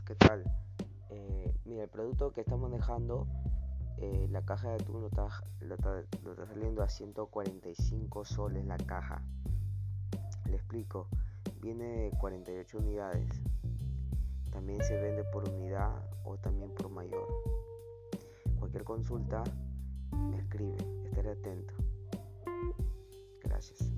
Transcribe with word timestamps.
¿qué 0.00 0.14
tal? 0.14 0.42
Eh, 1.10 1.54
mira, 1.66 1.84
el 1.84 1.90
producto 1.90 2.32
que 2.32 2.40
estamos 2.40 2.70
manejando, 2.70 3.26
eh, 3.98 4.26
la 4.30 4.42
caja 4.42 4.70
de 4.70 4.74
atún 4.76 5.02
lo 5.02 5.08
está, 5.08 5.28
lo, 5.60 5.74
está, 5.74 6.46
saliendo 6.46 6.82
a 6.82 6.88
145 6.88 8.24
soles 8.24 8.64
la 8.64 8.78
caja. 8.78 9.22
Le 10.48 10.56
explico, 10.56 11.08
viene 11.60 11.84
de 11.84 12.10
48 12.12 12.78
unidades. 12.78 13.28
También 14.50 14.82
se 14.82 14.98
vende 14.98 15.24
por 15.24 15.48
unidad 15.48 15.92
o 16.24 16.38
también 16.38 16.70
por 16.74 16.88
mayor. 16.88 17.28
Cualquier 18.58 18.84
consulta, 18.84 19.42
me 20.12 20.38
escribe, 20.38 20.76
estaré 21.04 21.32
atento. 21.32 21.74
Gracias. 23.44 23.90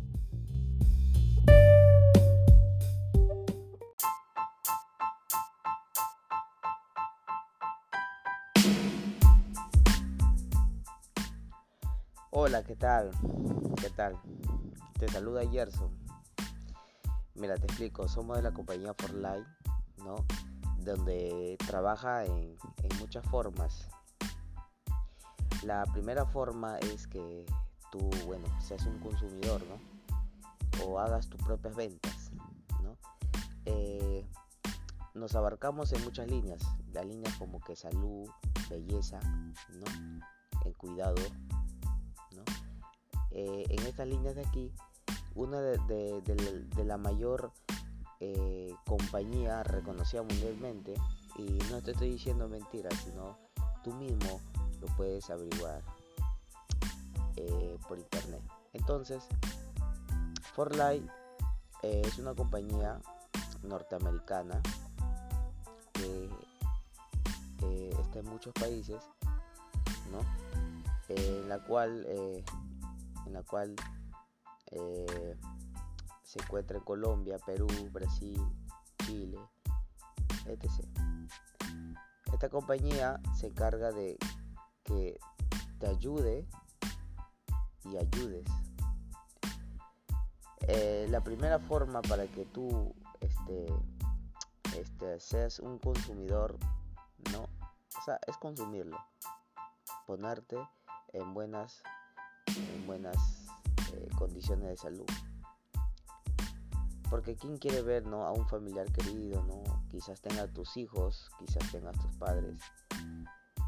Hola, 12.46 12.62
¿qué 12.62 12.76
tal? 12.76 13.10
¿Qué 13.80 13.88
tal? 13.88 14.20
Te 14.98 15.08
saluda 15.08 15.48
Gerson. 15.48 15.88
Mira, 17.36 17.54
te 17.54 17.64
explico, 17.64 18.06
somos 18.06 18.36
de 18.36 18.42
la 18.42 18.52
compañía 18.52 18.92
For 18.92 19.14
Life, 19.14 19.48
¿no? 20.04 20.16
Donde 20.76 21.56
trabaja 21.66 22.26
en, 22.26 22.58
muchas 22.98 23.24
formas. 23.28 23.88
La 25.62 25.84
primera 25.84 26.26
forma 26.26 26.76
es 26.80 27.06
que 27.06 27.46
tú, 27.90 28.10
bueno, 28.26 28.44
seas 28.60 28.84
un 28.84 28.98
consumidor, 28.98 29.62
¿no? 29.66 30.84
O 30.84 30.98
hagas 30.98 31.30
tus 31.30 31.40
propias 31.40 31.74
ventas, 31.74 32.30
¿no? 32.82 32.98
Eh, 33.64 34.28
nos 35.14 35.34
abarcamos 35.34 35.94
en 35.94 36.04
muchas 36.04 36.28
líneas, 36.28 36.60
las 36.92 37.06
líneas 37.06 37.34
como 37.38 37.58
que 37.60 37.74
salud, 37.74 38.28
belleza, 38.68 39.18
¿no? 39.22 39.86
El 40.66 40.76
cuidado, 40.76 41.14
eh, 43.34 43.64
en 43.68 43.84
estas 43.84 44.06
líneas 44.06 44.36
de 44.36 44.42
aquí, 44.42 44.72
una 45.34 45.60
de, 45.60 46.62
la 46.84 46.96
mayor 46.96 47.50
eh, 48.20 48.72
compañía 48.86 49.64
reconocida 49.64 50.22
mundialmente, 50.22 50.94
y 51.36 51.58
no 51.68 51.82
te 51.82 51.90
estoy 51.90 52.10
diciendo 52.10 52.48
mentiras, 52.48 52.94
sino 53.04 53.36
tú 53.82 53.92
mismo 53.94 54.40
lo 54.80 54.86
puedes 54.96 55.28
averiguar 55.30 55.82
eh, 57.34 57.76
por 57.88 57.98
internet. 57.98 58.42
Entonces, 58.72 59.24
Forlight 60.54 61.04
es 61.82 62.18
una 62.18 62.34
compañía 62.34 63.00
norteamericana 63.64 64.62
que 65.92 66.30
está 68.00 68.20
en 68.20 68.26
muchos 68.26 68.54
países, 68.54 69.02
¿no? 70.12 70.20
en 71.08 71.48
la 71.48 71.58
cual 71.58 72.06
en 73.26 73.32
la 73.32 73.42
cual 73.42 73.74
eh, 74.70 75.36
se 76.22 76.40
encuentra 76.40 76.78
en 76.78 76.84
Colombia, 76.84 77.38
Perú, 77.44 77.68
Brasil, 77.90 78.40
Chile, 79.04 79.38
etc. 80.46 80.86
Esta 82.32 82.48
compañía 82.48 83.20
se 83.38 83.46
encarga 83.46 83.92
de 83.92 84.18
que 84.82 85.18
te 85.78 85.86
ayude 85.86 86.46
y 87.84 87.96
ayudes. 87.96 88.44
Eh, 90.66 91.06
la 91.10 91.20
primera 91.22 91.58
forma 91.58 92.00
para 92.02 92.26
que 92.26 92.46
tú 92.46 92.94
este, 93.20 93.66
este, 94.78 95.20
seas 95.20 95.60
un 95.60 95.78
consumidor, 95.78 96.58
no, 97.32 97.42
o 97.42 98.02
sea, 98.04 98.18
es 98.26 98.36
consumirlo, 98.38 98.98
ponerte 100.06 100.56
en 101.12 101.34
buenas 101.34 101.82
en 102.56 102.86
buenas 102.86 103.16
eh, 103.92 104.08
condiciones 104.16 104.68
de 104.68 104.76
salud. 104.76 105.06
Porque 107.10 107.36
quién 107.36 107.58
quiere 107.58 107.82
ver 107.82 108.06
¿no? 108.06 108.26
a 108.26 108.32
un 108.32 108.48
familiar 108.48 108.90
querido, 108.92 109.42
¿no? 109.44 109.62
quizás 109.88 110.20
tenga 110.20 110.48
tus 110.48 110.76
hijos, 110.76 111.30
quizás 111.38 111.70
tenga 111.70 111.92
tus 111.92 112.12
padres, 112.16 112.58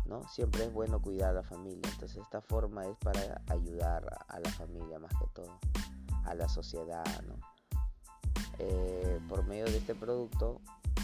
¿no? 0.06 0.26
Siempre 0.28 0.64
es 0.64 0.72
bueno 0.72 1.00
cuidar 1.00 1.30
a 1.30 1.34
la 1.34 1.42
familia. 1.42 1.88
Entonces 1.92 2.18
esta 2.22 2.40
forma 2.40 2.84
es 2.86 2.96
para 2.98 3.40
ayudar 3.48 4.04
a 4.26 4.40
la 4.40 4.50
familia 4.50 4.98
más 4.98 5.12
que 5.12 5.26
todo, 5.34 5.60
a 6.24 6.34
la 6.34 6.48
sociedad, 6.48 7.04
¿no? 7.28 7.36
Eh, 8.58 9.20
por 9.28 9.46
medio 9.46 9.66
de 9.66 9.76
este 9.76 9.94
producto 9.94 10.60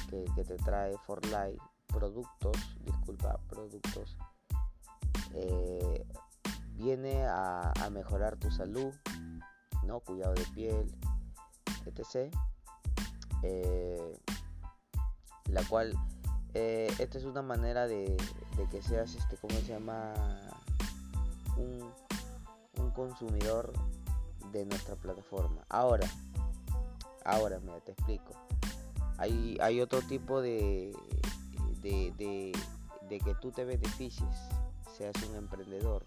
que, 0.09 0.25
te 0.45 0.57
trae 0.57 0.97
For 1.07 1.25
Life, 1.27 1.63
productos, 1.87 2.57
disculpa, 2.85 3.39
productos, 3.49 4.17
eh, 5.35 6.07
viene 6.83 7.25
a, 7.29 7.73
mejorar 7.93 8.37
tu 8.37 8.51
salud, 8.51 8.93
¿no? 9.85 10.01
Cuidado 10.01 10.35
de 10.35 10.45
piel, 10.55 10.93
etc. 11.87 12.35
Eh, 13.45 14.19
la 15.47 15.63
cual, 15.65 15.95
eh, 16.55 16.93
esta 16.99 17.19
es 17.19 17.25
una 17.25 17.43
manera 17.43 17.87
de, 17.87 18.17
que 18.71 18.83
seas, 18.83 19.15
este, 19.15 19.37
¿cómo 19.37 19.55
se 19.61 19.69
llama? 19.69 20.13
Un, 21.57 21.93
consumidor 22.95 23.73
de 24.51 24.67
nuestra 24.67 24.97
plataforma. 24.97 25.65
Ahora, 25.71 26.07
ahora, 27.25 27.59
mira, 27.61 27.81
te 27.81 27.93
explico. 27.93 28.35
Hay, 29.17 29.57
hay 29.63 29.81
otro 29.81 30.03
tipo 30.03 30.43
de, 30.43 30.95
de, 31.81 32.53
de 33.09 33.19
que 33.19 33.35
tú 33.37 33.51
te 33.51 33.65
beneficies, 33.65 34.37
seas 34.95 35.15
un 35.27 35.37
emprendedor. 35.37 36.05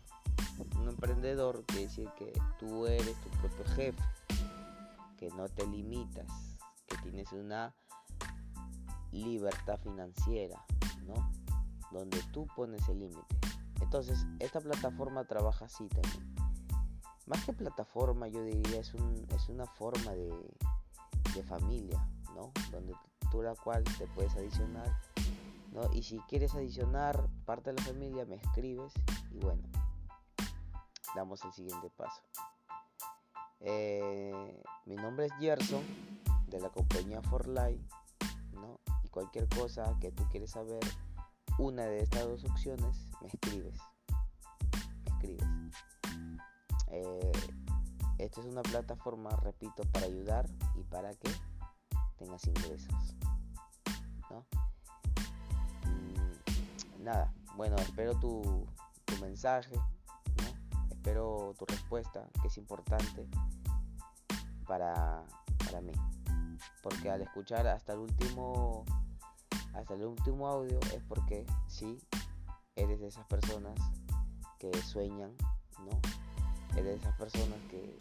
Un 0.58 0.90
emprendedor 0.90 1.66
quiere 1.66 1.84
decir 1.84 2.10
que 2.18 2.32
tú 2.60 2.86
eres 2.88 3.16
tu 3.22 3.30
propio 3.40 3.66
jefe, 3.76 4.04
que 5.18 5.30
no 5.32 5.50
te 5.50 5.66
limitas, 5.68 6.28
que 6.88 6.98
tienes 6.98 7.32
una 7.34 7.74
libertad 9.12 9.80
financiera, 9.82 10.64
¿no? 11.06 11.32
Donde 11.92 12.22
tú 12.32 12.48
pones 12.56 12.88
el 12.90 13.00
límite. 13.00 13.36
Entonces, 13.82 14.26
esta 14.40 14.62
plataforma 14.62 15.26
trabaja 15.26 15.66
así 15.66 15.88
también. 15.90 16.36
Más 17.28 17.44
que 17.44 17.54
plataforma, 17.54 18.28
yo 18.28 18.44
diría, 18.44 18.80
es, 18.80 18.94
es 19.30 19.50
una 19.50 19.66
forma 19.66 20.12
de, 20.12 20.32
de 21.34 21.44
familia, 21.44 22.08
¿no? 22.36 22.52
Donde 22.72 22.94
tú 23.32 23.42
la 23.42 23.56
cual 23.56 23.84
te 23.84 24.08
puedes 24.08 24.36
adicionar, 24.36 24.90
¿no? 25.72 25.82
Y 25.94 26.04
si 26.04 26.20
quieres 26.30 26.54
adicionar 26.56 27.28
parte 27.46 27.72
de 27.72 27.78
la 27.78 27.84
familia, 27.84 28.26
me 28.26 28.36
escribes 28.36 28.94
y 29.32 29.40
bueno, 29.40 29.64
damos 31.16 31.44
el 31.46 31.53
siguiente 31.53 31.90
paso. 31.90 32.22
Eh, 33.62 34.62
mi 34.86 34.96
nombre 34.96 35.28
es 35.28 35.34
Gerson 35.40 35.84
de 36.48 36.59
la 36.59 36.70
compañía 36.70 37.22
For 37.24 37.48
Life, 37.48 37.84
¿no? 38.53 38.80
Y 39.03 39.09
cualquier 39.09 39.48
cosa 39.48 39.96
que 40.00 40.12
tú 40.12 40.28
quieres 40.30 40.52
saber, 40.52 40.84
una 41.58 41.84
de 41.84 42.02
estas 42.02 42.26
dos 42.26 42.44
opciones, 42.44 43.08
me 43.22 43.28
escribes. 43.28 43.80
Me 45.03 45.12
escribes. 45.12 45.48
Eh, 46.90 47.32
esta 48.18 48.42
es 48.42 48.46
una 48.46 48.62
plataforma, 48.62 49.30
repito, 49.38 49.84
para 49.92 50.06
ayudar 50.06 50.46
y 50.76 50.84
para 50.84 51.14
que 51.16 51.32
tengas 52.18 52.46
ingresos. 52.46 53.16
¿no? 54.30 54.46
Mm, 55.86 57.03
nada, 57.03 57.34
bueno, 57.56 57.76
espero 57.78 58.18
tu, 58.20 58.68
tu 59.06 59.18
mensaje 59.18 59.76
espero 61.06 61.54
tu 61.60 61.68
respuesta, 61.68 62.28
que 62.42 62.48
es 62.48 62.58
importante 62.58 63.28
para, 64.66 65.24
para 65.64 65.79
mí. 65.79 65.91
Porque 66.82 67.12
al 67.12 67.22
escuchar 67.22 67.68
hasta 67.68 67.94
el 67.94 68.00
último 68.00 68.85
hasta 69.76 69.94
el 69.94 70.03
último 70.03 70.47
audio 70.47 70.79
es 70.96 71.03
porque 71.03 71.46
sí 71.68 72.00
eres 72.76 73.00
de 73.02 73.08
esas 73.09 73.24
personas 73.28 73.78
que 74.58 74.72
sueñan, 74.82 75.32
¿no? 75.85 76.00
Eres 76.72 76.85
de 76.85 76.96
esas 76.96 77.16
personas 77.18 77.59
que, 77.70 78.00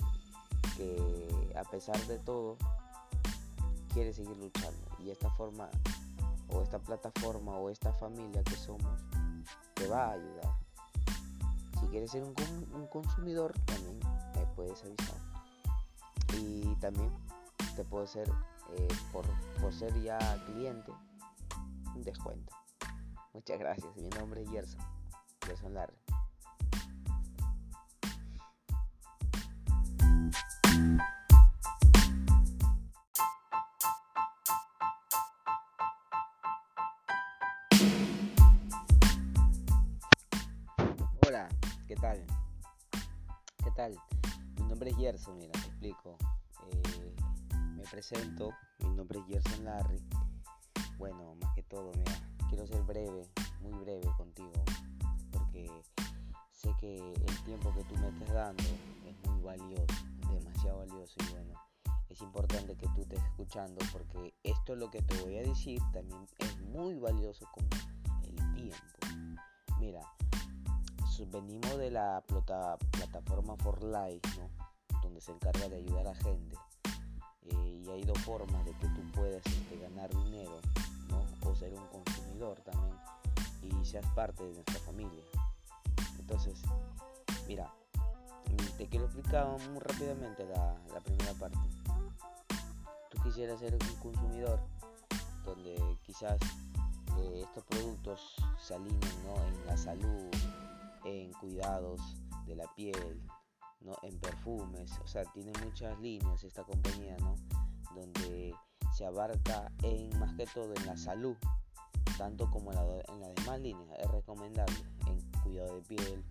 que 0.78 1.54
a 1.58 1.64
pesar 1.64 2.00
de 2.06 2.18
todo 2.20 2.56
quiere 3.92 4.14
seguir 4.14 4.38
luchando. 4.38 4.86
Y 4.98 5.10
esta 5.10 5.28
forma, 5.32 5.68
o 6.48 6.62
esta 6.62 6.78
plataforma, 6.78 7.52
o 7.58 7.68
esta 7.68 7.92
familia 7.92 8.42
que 8.44 8.56
somos, 8.56 9.04
te 9.74 9.86
va 9.88 10.06
a 10.06 10.12
ayudar 10.12 10.63
si 11.84 11.90
quieres 11.90 12.10
ser 12.10 12.22
un, 12.22 12.34
consumidor, 12.86 13.52
también 13.66 13.98
me 14.34 14.46
puedes 14.56 14.82
avisar. 14.84 15.16
Y 16.38 16.74
también 16.76 17.10
te 17.76 17.84
puedo 17.84 18.04
hacer, 18.04 18.28
eh, 18.76 18.88
por, 19.12 19.26
ser 19.72 19.92
ya 20.02 20.18
cliente, 20.46 20.92
un 21.94 22.02
descuento. 22.02 22.54
Muchas 23.34 23.58
gracias. 23.58 23.94
Mi 23.96 24.08
nombre 24.10 24.42
es 24.42 24.50
Gerson. 24.50 24.80
Gerson 25.44 25.74
Larry. 25.74 26.03
Tal? 42.04 42.26
¿Qué 43.64 43.70
tal? 43.70 43.98
Mi 44.56 44.66
nombre 44.66 44.90
es 44.90 44.96
Gerson, 44.98 45.38
mira, 45.38 45.52
te 45.52 45.68
explico. 45.68 46.18
Eh, 46.70 47.16
me 47.76 47.82
presento, 47.84 48.50
mi 48.80 48.90
nombre 48.90 49.20
es 49.20 49.26
Gerson 49.26 49.64
Larry. 49.64 50.06
Bueno, 50.98 51.34
más 51.40 51.54
que 51.54 51.62
todo, 51.62 51.92
mira, 51.96 52.12
quiero 52.50 52.66
ser 52.66 52.82
breve, 52.82 53.26
muy 53.62 53.72
breve 53.78 54.06
contigo, 54.18 54.52
porque 55.32 55.70
sé 56.50 56.74
que 56.78 56.98
el 56.98 57.44
tiempo 57.44 57.72
que 57.72 57.84
tú 57.84 57.96
me 57.96 58.08
estás 58.08 58.34
dando 58.34 58.62
es 58.62 59.30
muy 59.30 59.40
valioso, 59.40 59.86
demasiado 60.30 60.80
valioso 60.80 61.14
y 61.26 61.32
bueno, 61.32 61.54
es 62.10 62.20
importante 62.20 62.76
que 62.76 62.86
tú 62.88 63.00
estés 63.00 63.24
escuchando 63.24 63.82
porque 63.92 64.34
esto 64.42 64.74
es 64.74 64.78
lo 64.78 64.90
que 64.90 65.00
te 65.00 65.22
voy 65.22 65.38
a 65.38 65.42
decir 65.42 65.80
también 65.94 66.26
es 66.38 66.60
muy 66.60 66.98
valioso 66.98 67.46
como 67.50 67.68
el 68.24 68.52
tiempo. 68.52 69.38
Mira, 69.80 70.02
venimos 71.30 71.78
de 71.78 71.90
la 71.90 72.22
plataforma 72.26 73.56
For 73.56 73.82
Life, 73.84 74.28
donde 75.02 75.20
se 75.20 75.32
encarga 75.32 75.68
de 75.68 75.76
ayudar 75.76 76.08
a 76.08 76.14
gente. 76.14 76.56
Eh, 77.42 77.82
y 77.84 77.90
hay 77.90 78.02
dos 78.04 78.18
formas 78.20 78.64
de 78.64 78.72
que 78.72 78.88
tú 78.88 79.02
puedes 79.12 79.44
este, 79.46 79.78
ganar 79.78 80.10
dinero 80.10 80.60
o 81.46 81.54
ser 81.54 81.72
un 81.74 81.86
consumidor 81.88 82.60
también 82.62 82.96
y 83.62 83.84
seas 83.84 84.06
parte 84.14 84.42
de 84.44 84.54
nuestra 84.54 84.78
familia. 84.80 85.22
Entonces, 86.18 86.62
mira, 87.46 87.72
te 88.76 88.88
quiero 88.88 89.04
explicar 89.04 89.46
muy 89.70 89.80
rápidamente 89.80 90.46
la, 90.46 90.74
primera 91.04 91.32
parte. 91.34 91.58
Tú 93.10 93.22
quisieras 93.22 93.60
ser 93.60 93.74
un 93.74 93.96
consumidor 93.96 94.60
donde 95.44 95.76
quizás 96.02 96.40
eh, 97.18 97.42
estos 97.42 97.64
productos 97.64 98.36
se 98.58 98.74
alineen 98.74 99.02
en 99.46 99.66
la 99.66 99.76
salud, 99.76 100.30
en 101.04 101.32
cuidados 101.32 102.00
de 102.46 102.56
la 102.56 102.66
piel, 102.74 103.22
¿no? 103.80 103.92
en 104.02 104.18
perfumes, 104.18 104.98
o 105.02 105.06
sea, 105.06 105.24
tiene 105.32 105.52
muchas 105.64 105.98
líneas 106.00 106.42
esta 106.44 106.64
compañía, 106.64 107.16
¿no? 107.18 107.36
donde 107.94 108.54
se 108.94 109.04
abarca 109.04 109.72
en 109.82 110.18
más 110.18 110.34
que 110.34 110.46
todo 110.46 110.72
en 110.74 110.86
la 110.86 110.96
salud, 110.96 111.36
tanto 112.16 112.50
como 112.50 112.72
en, 112.72 113.20
las 113.20 113.34
demás 113.34 113.60
líneas, 113.60 113.98
es 113.98 114.10
recomendable 114.10 114.74
en 115.06 115.20
cuidado 115.42 115.76
de 115.76 115.82
piel, 115.82 116.24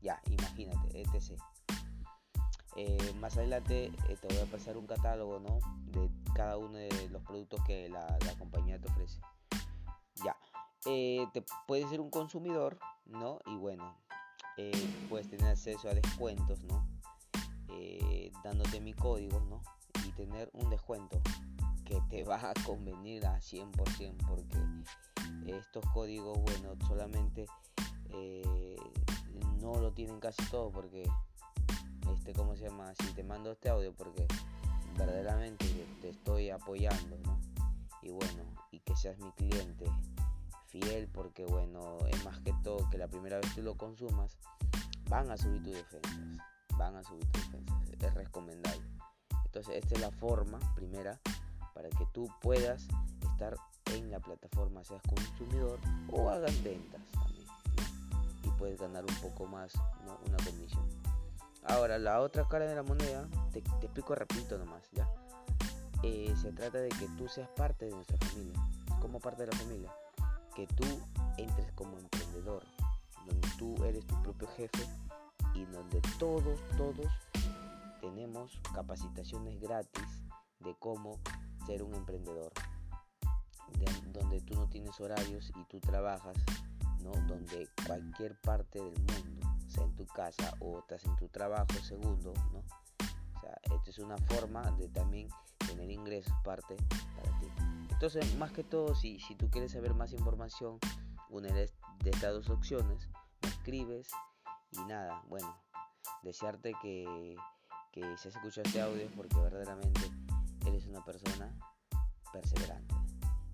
ya, 0.00 0.20
imagínate, 0.26 1.00
etc. 1.00 1.40
Eh, 2.76 3.14
más 3.20 3.36
adelante 3.36 3.86
eh, 4.08 4.16
te 4.20 4.26
voy 4.26 4.38
a 4.38 4.50
pasar 4.50 4.76
un 4.76 4.86
catálogo 4.86 5.38
¿no? 5.38 5.60
de 5.92 6.10
cada 6.34 6.58
uno 6.58 6.76
de 6.76 7.08
los 7.08 7.22
productos 7.22 7.60
que 7.64 7.88
la, 7.88 8.18
compañía 8.38 8.80
te 8.80 8.88
ofrece. 8.88 9.20
Ya, 10.24 10.36
eh, 10.86 11.26
te 11.32 11.44
puedes 11.66 11.88
ser 11.88 12.00
un 12.00 12.10
consumidor, 12.10 12.78
¿no? 13.06 13.38
Y 13.46 13.56
bueno, 13.56 13.96
eh, 14.56 15.06
puedes 15.08 15.28
tener 15.28 15.46
acceso 15.46 15.88
a 15.88 15.94
descuentos, 15.94 16.62
¿no? 16.64 16.86
Eh, 17.68 18.32
dándote 18.42 18.80
mi 18.80 18.92
código, 18.94 19.40
¿no? 19.40 19.62
Y 20.06 20.12
tener 20.12 20.50
un 20.52 20.70
descuento 20.70 21.20
que 21.84 22.00
te 22.08 22.24
va 22.24 22.36
a 22.36 22.54
convenir 22.64 23.26
a 23.26 23.40
100% 23.40 24.16
porque 24.28 24.58
estos 25.46 25.84
códigos, 25.92 26.38
bueno, 26.40 26.74
solamente 26.86 27.46
eh, 28.10 28.76
no 29.60 29.74
lo 29.74 29.92
tienen 29.92 30.20
casi 30.20 30.42
todos 30.50 30.72
porque, 30.72 31.08
este, 32.14 32.32
¿cómo 32.32 32.56
se 32.56 32.68
llama? 32.68 32.92
Si 32.94 33.12
te 33.12 33.22
mando 33.22 33.52
este 33.52 33.68
audio 33.68 33.92
porque 33.92 34.26
verdaderamente 34.96 35.66
te 36.00 36.10
estoy 36.10 36.50
apoyando, 36.50 37.18
¿no? 37.24 37.40
Y 38.02 38.10
bueno, 38.10 38.44
y 38.70 38.80
que 38.80 38.94
seas 38.96 39.18
mi 39.18 39.32
cliente 39.32 39.86
fiel 40.74 41.08
porque 41.08 41.44
bueno, 41.44 41.98
es 42.08 42.24
más 42.24 42.40
que 42.40 42.52
todo 42.64 42.88
que 42.90 42.98
la 42.98 43.06
primera 43.06 43.38
vez 43.38 43.54
que 43.54 43.62
lo 43.62 43.76
consumas, 43.76 44.36
van 45.08 45.30
a 45.30 45.36
subir 45.36 45.62
tus 45.62 45.72
defensas, 45.72 46.18
van 46.76 46.96
a 46.96 47.04
subir 47.04 47.24
tus 47.30 47.44
defensas, 47.44 47.90
es 48.00 48.14
recomendable. 48.14 48.82
Entonces 49.44 49.76
esta 49.76 49.94
es 49.94 50.00
la 50.00 50.10
forma 50.10 50.58
primera 50.74 51.20
para 51.74 51.88
que 51.90 52.06
tú 52.12 52.28
puedas 52.40 52.88
estar 53.22 53.56
en 53.92 54.10
la 54.10 54.18
plataforma, 54.18 54.82
seas 54.82 55.02
consumidor 55.02 55.78
o 56.10 56.28
hagas 56.28 56.60
ventas 56.64 57.00
también. 57.12 57.46
Y 58.42 58.48
puedes 58.58 58.80
ganar 58.80 59.04
un 59.04 59.14
poco 59.16 59.46
más, 59.46 59.74
¿no? 60.04 60.18
una 60.26 60.36
comisión. 60.44 60.84
Ahora, 61.66 61.98
la 61.98 62.20
otra 62.20 62.46
cara 62.48 62.66
de 62.66 62.74
la 62.74 62.82
moneda, 62.82 63.26
te, 63.52 63.60
explico 63.60 64.14
rapidito 64.14 64.58
nomás, 64.58 64.82
¿ya? 64.92 65.08
Eh, 66.02 66.34
se 66.36 66.52
trata 66.52 66.78
de 66.78 66.90
que 66.90 67.08
tú 67.16 67.26
seas 67.28 67.48
parte 67.50 67.86
de 67.86 67.92
nuestra 67.92 68.18
familia. 68.18 68.60
como 69.00 69.18
parte 69.18 69.46
de 69.46 69.52
la 69.52 69.56
familia? 69.56 69.90
Que 70.54 70.66
tú 70.68 70.86
entres 71.36 71.72
como 71.72 71.98
emprendedor, 71.98 72.64
donde 73.26 73.48
tú 73.58 73.84
eres 73.84 74.06
tu 74.06 74.22
propio 74.22 74.48
jefe 74.56 74.86
y 75.54 75.64
donde 75.66 76.00
todos, 76.18 76.58
todos 76.76 77.12
tenemos 78.00 78.60
capacitaciones 78.72 79.60
gratis 79.60 80.24
de 80.60 80.74
cómo 80.78 81.18
ser 81.66 81.82
un 81.82 81.94
emprendedor, 81.94 82.52
donde 84.12 84.40
tú 84.42 84.54
no 84.54 84.68
tienes 84.68 85.00
horarios 85.00 85.50
y 85.56 85.64
tú 85.64 85.80
trabajas, 85.80 86.36
¿no? 87.00 87.12
donde 87.26 87.68
cualquier 87.86 88.38
parte 88.40 88.78
del 88.78 88.98
mundo, 88.98 89.48
sea 89.68 89.84
en 89.84 89.94
tu 89.94 90.06
casa 90.06 90.54
o 90.60 90.78
estás 90.78 91.04
en 91.04 91.16
tu 91.16 91.28
trabajo 91.28 91.74
segundo, 91.82 92.32
¿no? 92.52 92.58
O 92.58 93.40
sea, 93.40 93.58
esta 93.62 93.90
es 93.90 93.98
una 93.98 94.16
forma 94.18 94.62
de 94.72 94.88
también 94.88 95.28
tener 95.66 95.90
ingresos 95.90 96.32
parte. 96.44 96.76
Entonces, 98.04 98.36
más 98.36 98.52
que 98.52 98.62
todo, 98.62 98.94
si, 98.94 99.18
si 99.18 99.34
tú 99.34 99.48
quieres 99.48 99.72
saber 99.72 99.94
más 99.94 100.12
información, 100.12 100.78
una 101.30 101.48
de 101.48 101.70
estas 102.04 102.34
dos 102.34 102.50
opciones, 102.50 103.08
me 103.42 103.48
escribes 103.48 104.10
y 104.72 104.80
nada, 104.80 105.22
bueno, 105.26 105.56
desearte 106.22 106.74
que, 106.82 107.34
que 107.92 108.02
si 108.18 108.28
has 108.28 108.36
escuchado 108.36 108.66
este 108.66 108.82
audio 108.82 109.10
porque 109.16 109.34
verdaderamente 109.40 110.02
eres 110.66 110.86
una 110.86 111.02
persona 111.02 111.50
perseverante. 112.30 112.94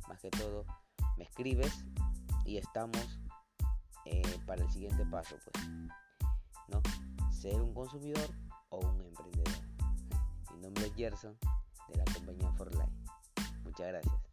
Más 0.08 0.18
que 0.18 0.30
todo, 0.30 0.66
me 1.16 1.22
escribes 1.22 1.84
y 2.44 2.56
estamos 2.56 3.20
eh, 4.04 4.36
para 4.48 4.64
el 4.64 4.70
siguiente 4.72 5.06
paso, 5.06 5.36
pues, 5.44 5.64
¿no? 6.66 6.82
Ser 7.30 7.62
un 7.62 7.72
consumidor 7.72 8.28
o 8.70 8.80
un 8.80 9.00
emprendedor. 9.00 9.62
Mi 10.52 10.60
nombre 10.60 10.86
es 10.86 10.94
Gerson 10.96 11.38
de 11.88 11.98
la 11.98 12.04
compañía 12.12 12.50
For 12.54 12.74
Life. 12.74 12.90
Muchas 13.62 13.86
gracias. 13.86 14.29